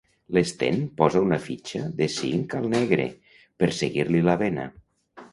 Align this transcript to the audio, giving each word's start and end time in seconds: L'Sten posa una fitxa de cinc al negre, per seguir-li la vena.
L'Sten 0.35 0.77
posa 1.01 1.19
una 1.25 1.37
fitxa 1.47 1.81
de 1.99 2.07
cinc 2.13 2.55
al 2.59 2.65
negre, 2.71 3.05
per 3.63 3.69
seguir-li 3.81 4.23
la 4.29 4.35
vena. 4.43 4.65